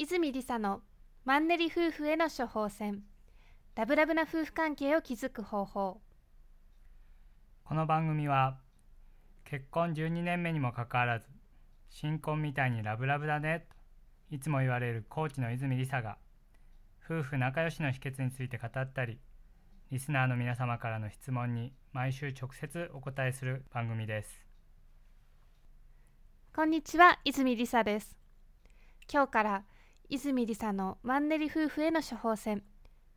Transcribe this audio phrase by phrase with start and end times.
[0.00, 0.82] 泉理沙の
[1.24, 3.02] マンネリ夫婦への処方箋。
[3.74, 6.00] ラブラブな夫婦関係を築く方法。
[7.64, 8.58] この番組は
[9.44, 11.26] 結婚12年目にもかかわらず
[11.90, 13.66] 新婚みたいにラブラブだね
[14.30, 16.16] といつも言われるコーチの泉理沙が
[17.04, 19.18] 夫婦仲良しの秘訣について語ったり
[19.90, 24.46] リスナーの皆様からの質問に毎週直接お答えする番組です。
[26.54, 28.16] こんにちは泉理沙です。
[29.12, 29.64] 今日から
[30.10, 32.62] 泉理沙のマンネリ夫婦への処方箋。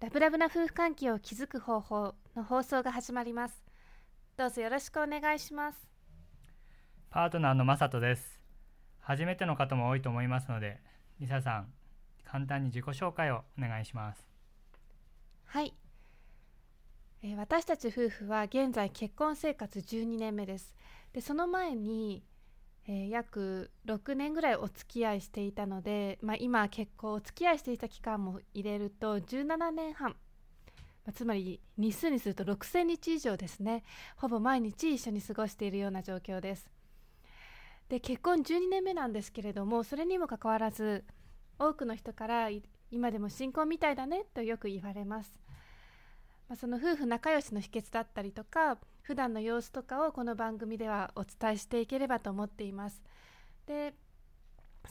[0.02, 3.64] ラブラブな夫婦関係を築く方法の放送が始まります。
[4.36, 5.88] どうぞよろしくお願いします。
[7.10, 8.42] パートナーのまさとです。
[9.00, 10.82] 初めての方も多いと思いますので
[11.22, 11.72] リサさん
[12.26, 14.28] 簡単に自己紹介をお願いします。
[15.46, 15.74] はい、
[17.24, 20.76] えー私たち夫婦は現在結婚生活12年目です。
[21.14, 22.22] でその前に、
[22.94, 30.16] えー約6年ぐらいお付き合いしていたので、まあ、今結婚お付き合いしていた期間も入れると17年半、ま
[31.08, 33.84] あつまり日数にすると6000日以上ですね。
[34.18, 36.70] ほぼ毎日一緒に過ごしているような状況です。
[37.88, 41.06] で結婚12年目なんですけれどもそれにもかかわらず
[41.60, 42.50] 多くの人から
[42.90, 45.34] 今でも新婚みたいだねとよく言われます、
[46.52, 53.02] まあ、その夫婦仲良しの秘訣だったりとか普段の様子とかをこの番組ではお伝えしていければと思っています。
[53.66, 53.94] で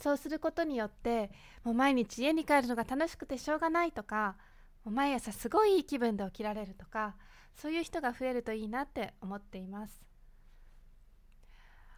[0.00, 1.31] そうすることによって
[1.62, 4.38] もう毎日家に帰るのが楽しくてしょうがないとか
[4.84, 7.14] もう毎朝すごいいい気分で起きられるとか
[7.55, 10.00] そういう人が増えるといいなって思っています。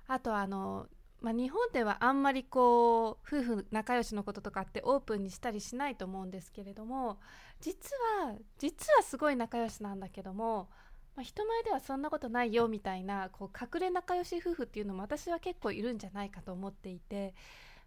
[0.08, 0.88] あとあの、
[1.22, 7.20] まあ、日本ではあんまりこう夫婦仲良しのこととかってオープンにしたりしないと思うんですけれども
[7.60, 10.68] 実は実はすごい仲良しなんだけども、
[11.14, 17.34] まあ、人前ではそんなことないよみたいなこう隠れ仲良し夫婦っていうのも私は結構いるんじゃないかと思っていて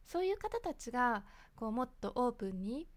[0.06, 1.24] そういう方たちが
[1.58, 2.88] こうもっとオープンに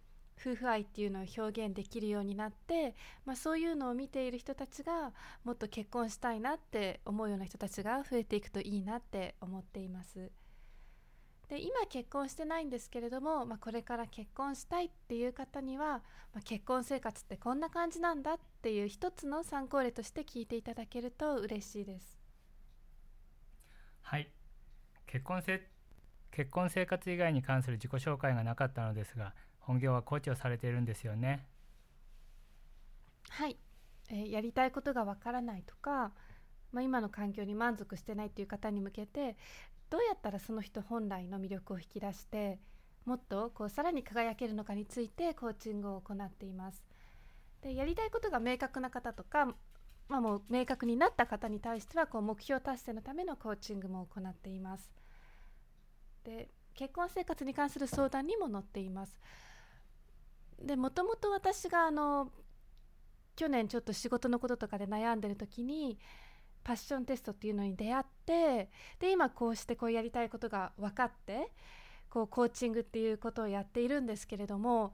[0.40, 2.94] 夫婦愛っていうのを表現できるようになって、
[3.26, 5.12] まあ、そういうのを見ている人たちが
[5.44, 10.30] もっと結婚したいなって思うような人たちが増えていくといいなって思っています。
[11.48, 16.02] で今結婚してないんですけれども、まあ、これから結婚したいっていう方には、
[16.34, 22.18] まあ、結婚生活ってこんな感じなんだっていう一つの参考例として聞いていただけると嬉しいです。
[24.02, 24.30] はい。
[25.06, 25.66] 結婚せ
[26.30, 31.46] 結婚生活以外に関する自己紹介がなかったのですが本業はコーチをされているんですよね。
[33.30, 33.58] はい、
[34.10, 36.12] えーやりたいことがわからないとか、
[36.72, 39.36] まあ、今の環境に満足してないっていう方に向けて
[39.90, 42.58] どうやったらその人本来の魅力を引き出して
[43.04, 46.84] もっとこうさらに輝けるのかについてコーチングを行っています。
[47.62, 49.46] でやりたいことが明確な方とか、
[50.08, 54.92] まあ、もう明確になった方に対してはこう目標達成のためのコーチングも行っています。
[56.24, 59.18] で結婚生活に関する相談にも乗っています。
[60.62, 62.30] でもともと私があの
[63.36, 65.98] 去年ちょっと仕事のこととかで悩んでる時に
[66.68, 68.68] パッションテストっていうのに出会って
[69.00, 71.50] で今こうしてこうやりたいことが分かって
[72.10, 74.92] こうコーチングっていうことをやっているんですけれども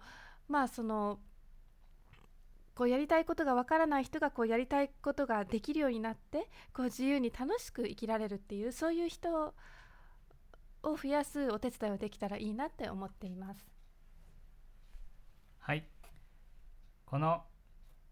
[0.49, 1.19] まあその
[2.77, 9.55] こうやりたいことが分からない人がこうやりたいことができるようになってこう自由に楽しく生きられるっていうそういう人を
[10.85, 13.67] 増やすお手伝いをできたらいいなって思っています。
[15.59, 15.85] はい
[17.05, 17.43] この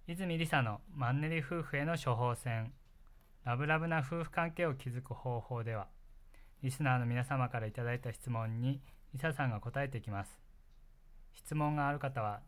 [0.09, 2.73] 泉理沙のマンネリ夫婦への処方箋
[3.45, 5.89] ラブラブな夫婦関係を築く方法では
[6.63, 8.81] リスナーの皆様からいただいた質問に
[9.13, 10.41] リサさんが答えていきます。
[11.35, 12.41] 質問がある方は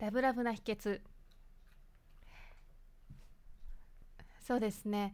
[0.00, 1.00] ラブラブな秘訣。
[4.48, 5.12] そうですね。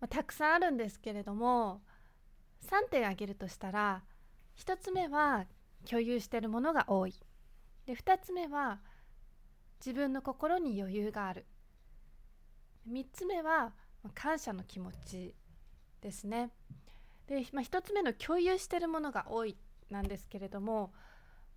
[0.00, 1.82] まあたくさんあるんですけれども、
[2.68, 4.02] 3点挙げるとしたら、
[4.56, 5.46] 1つ目は
[5.88, 7.14] 共有しているものが多い。
[7.86, 8.80] で、2つ目は
[9.78, 11.46] 自分の心に余裕がある。
[12.90, 13.72] 3つ目は
[14.14, 15.32] 感謝の気持ち
[16.00, 16.50] ですね。
[17.28, 19.56] で、まあ、1つ目の共有しているものが多い
[19.90, 20.92] なんですけれども、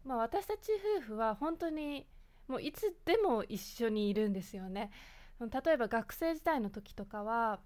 [0.06, 0.70] まあ、私たち
[1.00, 2.06] 夫婦は本当に
[2.48, 4.92] もういつでも一緒にいるんですよね。
[5.40, 7.60] 例えば学生時代の時とかは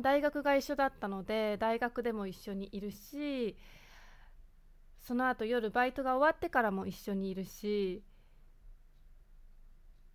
[0.00, 3.56] 大学が一緒だったので大学でも一緒にいるし
[5.00, 8.02] その後夜バイトが終わってからも一緒にいるし、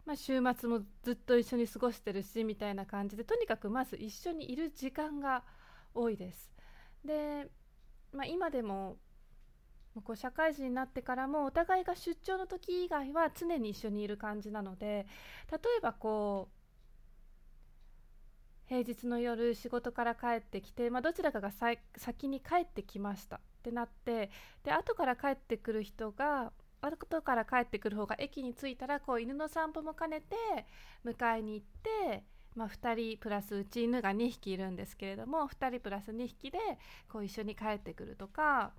[0.05, 5.43] まあ、週末もずっと一緒に過ごしてるしみたいな感じでとにかくまず一緒にいる時間が
[5.93, 6.51] 多いです。
[7.05, 7.47] で、
[8.11, 8.97] まあ、今でも
[10.03, 15.07] こう社会人になってからもお互いが出張の時以外は常に一緒にいる感じなので
[15.51, 16.59] 例えばこう
[18.69, 21.51] 平日の夜仕事から帰ってきて、まあ、どちらかが
[21.97, 23.37] 先に帰ってきました。
[23.37, 24.29] ってなって
[24.63, 30.35] で後から帰ってくる人が後から帰ってくる方が駅に着いたらこう犬の散歩も兼ねて
[31.03, 31.65] 迎えに行っ
[32.11, 32.23] て、
[32.55, 36.59] まあ、2人プラスうち犬が2匹いるんですけれども2人プラス2匹で
[37.11, 38.71] こう一緒に帰ってくるとか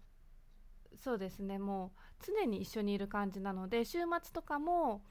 [0.97, 5.03] そうですねもう常に一緒にいる感じなので週末とかも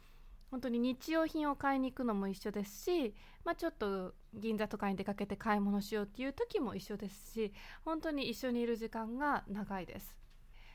[0.51, 3.13] 本当に日用品を買いに行くのも一緒ですし、
[3.45, 7.53] まあ、ちょっと銀座とかに出かけて買い物しようっていう時も一緒ですし
[7.85, 10.15] 本当に一緒にいる時間が長いです。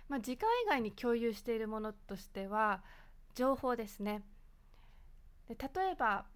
[0.09, 2.83] まあ、時間以外に共有しているものとしては
[3.35, 4.23] 情報ですね。
[5.49, 6.27] で例えば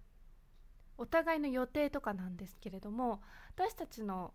[0.97, 3.21] お互いの予定とかなんですけれども
[3.55, 4.33] 私たちの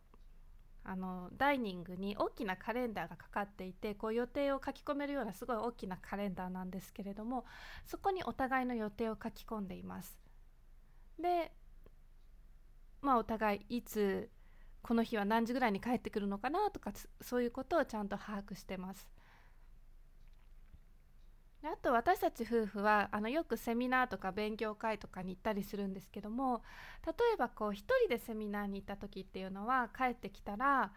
[0.85, 7.47] あのダイニングに大きなカレンダーがかかっていてこう予定を書き込めるようなすごい大きなカレンダーなんですけれども
[7.87, 10.19] そこにお互いの予定を書き込んでいます。
[11.19, 11.53] で
[13.01, 14.31] まあお互いいつ
[14.83, 16.93] この日は何時ぐらいに帰ってくるのかなとか
[17.23, 19.14] そういうことをちゃんと把握してます。
[21.67, 26.63] あと私たち夫婦はあのよくセミナーとか勉強会とかに行ったりするんですけども
[27.07, 30.93] 例えばこう一人でセミナーに行った時っていうのは帰ってきたら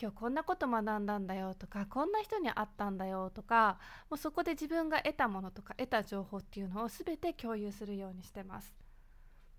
[0.00, 3.78] 今日こんなこと学んだんだよとかこんな人に会ったんだよとか
[4.08, 8.74] もうそこで自分が得たものとか得た情報っていうのを全て共有するようにしてます。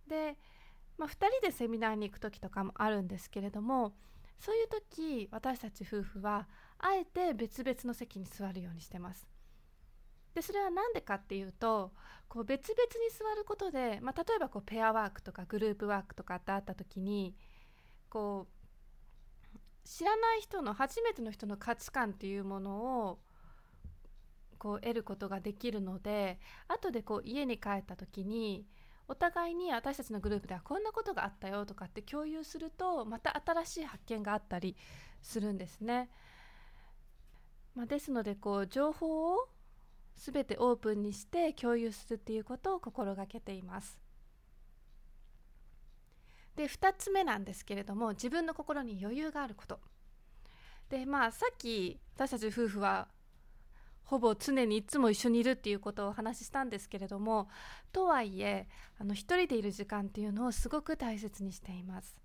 [0.08, 0.36] で、
[0.98, 3.94] まあ、2人でセミナーに行く時とかもあるんですけれども
[4.40, 6.48] そういう時私たち夫婦は
[6.80, 9.31] あえて別々の席に座るようにしてます。
[10.34, 11.92] でそれは何でかっていうと
[12.28, 17.36] こう別々に座ることで、まあ、例えばこうペアワークとかグループワークとかってあった時に
[18.10, 22.72] こう知らない人の初めての人の価値観っていうもの
[23.08, 23.20] を
[24.58, 28.66] こう得ることができるので後でこう家に帰った時に
[29.08, 34.78] お互いに私たちのグループではこんなことがあったよとかって共有するとまた新しい発見があったり
[35.22, 36.10] するんですね。
[37.76, 39.50] まあ、ですのでこう情報を
[40.24, 44.00] 全てオープンにして共有するっていうことを心がけています。
[46.56, 49.80] で2つ目なんですけれども自分の心に余裕があること。
[50.90, 53.08] でまあさっき私たち夫婦は
[54.04, 57.48] ほぼ常にいつも一緒にいるっていうことをお話ししたんですけれども
[57.92, 58.68] とはいえ
[59.00, 62.16] あの一人でいる時間っていうのをすごく大切にしています。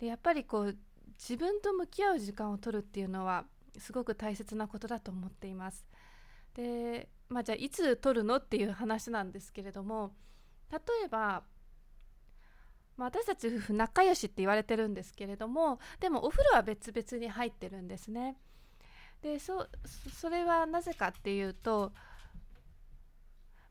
[0.00, 0.76] でやっぱりこう
[1.18, 3.44] 自分と向き合う時間を取るっていうのは
[3.78, 5.86] すごく大切なことだと思っています。
[6.54, 10.12] でまあ、じゃあいつ撮るのっていう話なんですけれども
[10.72, 11.44] 例えば、
[12.96, 18.36] まあ、私たち夫婦仲良しって言われてるんですけれどもでもお風呂は別々に入ってるんですね。
[19.22, 19.68] でそ
[20.12, 21.92] それはなぜかっていうと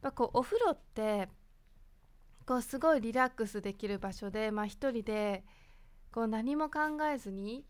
[0.01, 1.27] まあこうお風呂って
[2.45, 5.43] こうすごいリラックスできる場所で、まあ、一人で
[6.11, 6.79] こう何も考
[7.13, 7.65] えずに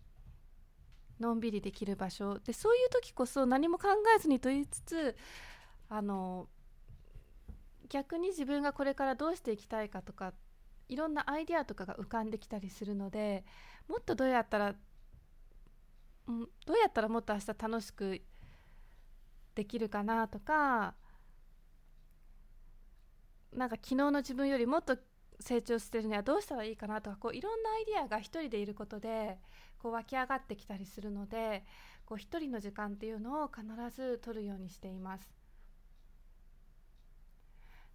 [1.19, 2.39] のんびりできる場所。
[2.39, 5.15] でそういう時こそ何も考えずにと言いつつ
[5.89, 6.47] あの
[7.89, 10.33] 逆に自分がこれからどうしていきたいかとか
[10.88, 13.43] いろんなアイデアとかが浮かんできたりするので
[13.88, 14.73] もっとどうやったら、
[16.27, 16.33] ど
[16.73, 18.21] うやったらもっと明日楽しく
[19.55, 20.93] できるかなとか
[23.51, 24.97] なんか昨日の自分よりもっと
[25.39, 29.38] 成長してるにはどうしたらいいかなとかこういろんなアイディアが一人でいることで
[29.77, 31.63] こう湧き上がってきたりするので
[32.05, 33.63] こう一人の時間っていうのを必
[33.96, 35.31] ず取るようにしています。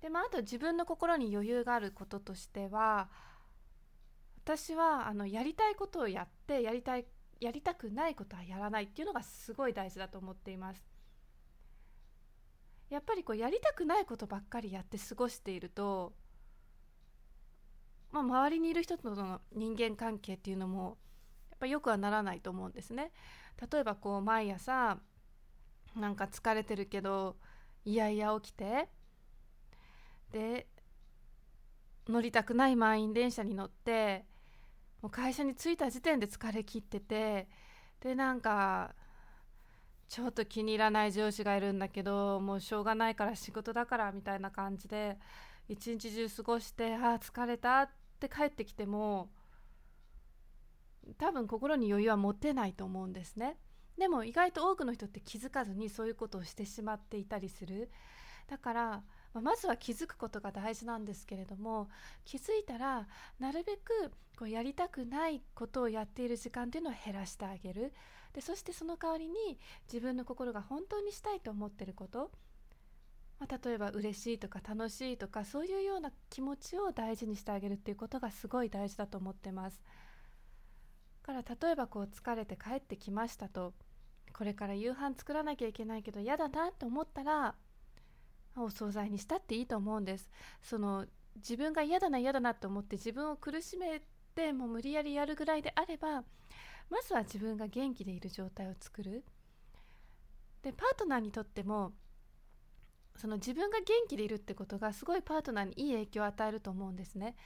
[0.01, 3.09] でまあ、あと自分の心に余裕があることとしては
[4.45, 7.07] 私はあのやりたいことをやってやりたい
[7.41, 10.85] やりたくないことはやらないっていうのがすごい大事だと思っています。
[12.91, 16.13] やっぱりこうやりたくないことばっかりやって過ごしていると、
[18.15, 20.99] まあ、周りにいる人との人間関係っていうのも
[21.51, 23.11] やっぱよくはならないと思うんですね。
[23.73, 24.99] 例えばこう毎朝
[25.97, 27.37] なんか疲れてるけど
[27.85, 28.89] いやいや起きて
[30.31, 30.69] で
[32.09, 34.25] 乗りたくない満員電車に乗って
[35.03, 37.49] もう会社に着いた時点で疲れ切ってて
[38.01, 38.95] でなんか
[40.09, 45.19] ちょっと気に入らない上司がいるんだけどもうしょうがないから仕事だからみたいな感じで
[45.69, 49.31] 一日中過ごしてああ疲れたって帰ってきても
[51.19, 53.59] 多分心に余裕は持てないと思うんですね。
[53.99, 57.91] でも意外と多くの人って気づかずにそういうことをしてしまっていたりする。
[58.49, 59.03] だから
[59.33, 61.89] まずは気づくことが大事なんですけれども
[62.25, 67.93] 気づいたらなるべくこうやりたくないことをやっている時間っていうのを減らしてあげる。
[68.33, 72.33] でそしてその代わりに自分の心が本当にしたいと思ってること、
[73.41, 79.83] まあ、例えば嬉しいとか楽しいとかそういうような気持ちを大事にしてあげるっていうことがすごい大事だと思ってます。
[81.25, 83.73] から例えばこう疲れて帰ってきましたと
[84.35, 87.55] これから夕飯作らなきゃいけないけど嫌だなと思ったら
[88.57, 90.31] お惣菜にしたっていいと思うんです
[90.63, 94.03] その自分が嫌だな嫌だなと思って自分を苦しめ
[94.35, 96.23] てもう無理やりやるぐらいであれば
[96.91, 99.25] まずは自分が元気でいる状態を作る
[100.63, 101.93] でパートナーにとっても
[103.17, 107.37] その自分が元気でいるってことがすごいパートナーにいい影響を与えると思うんですね。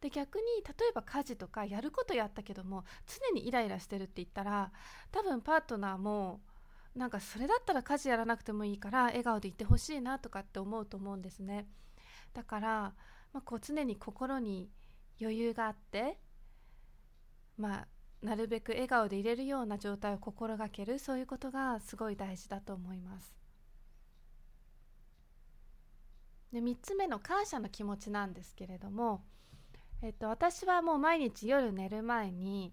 [0.00, 4.70] で逆に例えば家事とかやることやったけども常にイライラしてるって言ったら
[5.10, 6.40] 多分パートナーも
[6.94, 11.66] なんかそれだったら家事やらなくてもいいから笑顔でいてほしいなとかって思うと思うんですね。
[12.34, 12.68] だから、
[13.32, 14.70] まあ、こう常に心に
[15.20, 16.18] 余裕があって
[17.56, 17.88] まあ
[18.22, 23.45] なるべく笑顔でいれるような状態を心がけるそういうことがすごい大事だと思います。
[26.52, 29.24] で3つ目の感謝の気持ちなんですけれども、
[30.02, 32.72] えっと、私はもう毎日夜寝る前に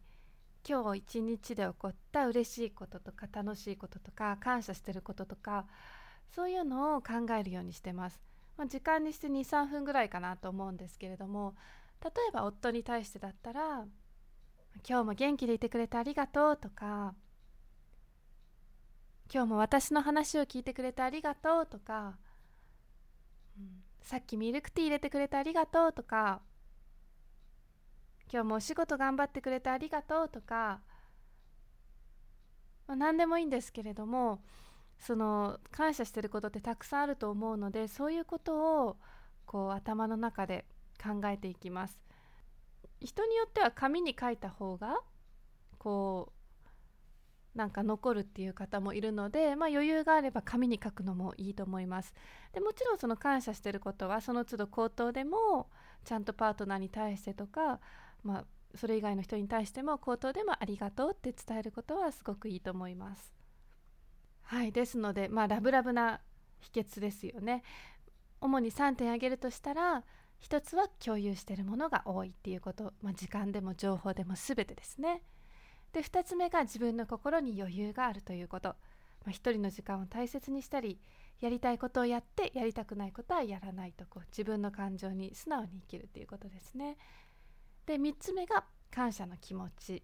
[0.67, 5.65] 今日一日で起こった嬉しいこととか楽しいこととか感謝してることとか
[6.33, 8.21] そういうのを考えるようにしてます、
[8.57, 11.55] まあ、時間にして23分ぐらいかなと思うんですけれども
[12.03, 13.85] 例えば夫に対してだったら
[14.87, 17.13] 「今日も元気でいてくれてありがとう」とか
[19.33, 22.17] 「今日も私の話を聞いてくれてありがとう」とか、
[24.01, 26.41] さっきミルクティー入れてくれてありがとう」とか
[28.31, 30.81] 今日もお仕事頑張ってくれてありがとうとか、
[32.87, 34.43] まあ、何でもいいんですけれども
[34.99, 38.97] その感謝してることってたくさんあると思うのでそういうことを
[39.45, 40.65] こう頭の中で
[41.01, 41.99] 考えていきます。
[43.01, 45.01] 人によっては紙に書いた方が
[45.77, 46.42] こう
[47.55, 52.13] なんか残るっていう方もいるので、まあ、余裕があれば紙に書くのもいいと思います
[52.51, 55.69] でもちろんその感謝してることはその都度口頭でも
[56.03, 57.79] ちゃんとパートナーに対してとか
[58.23, 58.45] まあ、
[58.75, 63.33] それ以外の人に対しても口頭でもありがとうって伝えることはすごくいいと思います。
[64.43, 66.21] はい、ですので、まあ、ラブラブな
[66.59, 67.63] 秘訣ですよね。
[68.41, 70.03] 主に3点挙げるとしたら
[70.41, 75.21] 1つは共有しているものが多いっていうこと、まあ、時間でも情報でも全てですね。
[75.93, 78.75] で2つ目が自分の心に余裕があるということ。
[79.25, 80.99] まあ、1人の時間を大切にしたり
[81.39, 86.97] やりたいことをやってやりたくないことはやらないとこう自分の感情に素直に生きるということですね。
[87.85, 90.03] で3つ目が感謝の気持ち、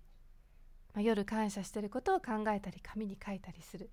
[0.94, 3.90] まあ、夜感謝してることを考えたり紙に書いたりする。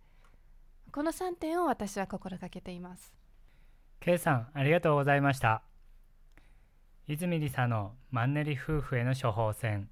[0.92, 3.12] この3点を私は心がけています。
[4.00, 5.62] K さんありがとうございました。
[7.08, 9.88] 泉理沙のマンネリ夫婦への処方箋。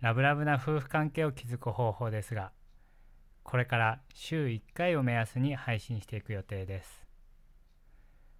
[0.00, 2.52] ラブラブな夫婦関係を築く方法ですが
[3.42, 7.04] これから週1回を目安に配信していく予定です。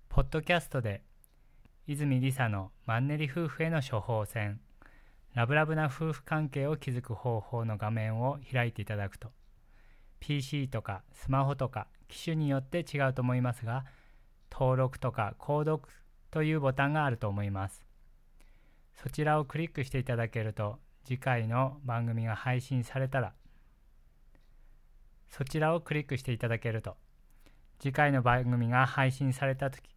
[0.09, 1.03] ポッドキャストで
[1.87, 4.61] 泉理沙のマンネリ夫婦への処方箋
[5.35, 9.33] ラブラブな夫婦関係を築く方法の画面を開いていただくと
[10.21, 13.85] PC とかスマホとか機種によって違うと思いますが
[14.51, 15.93] 登録とか購読
[16.31, 17.85] というボタンがあると思います。
[18.95, 23.33] そちらをクリックしていただけると次回の番組が配信されたら
[25.29, 26.97] そちらをクリックしていただけると
[27.79, 29.95] 次回の番組が配信された時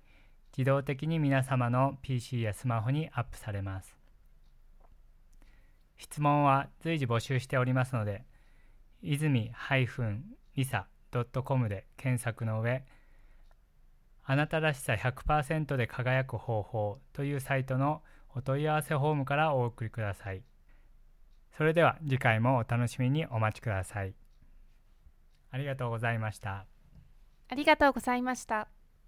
[0.57, 3.95] 自動的に皆様の PC やスマホにアップされます。
[5.97, 8.23] 質問は随時募集しておりますので、
[9.03, 9.51] 泉
[10.55, 12.83] -lisa.com で検索の上、
[14.23, 18.01] あなたらしさ100%で輝く方法というサイトの
[18.35, 20.41] お問い合わせフォームからお送りください。
[21.57, 24.13] それでは次回もお楽しみにお待ちください。
[25.49, 26.67] ありがとうございました。
[27.49, 28.67] ありがとうございました。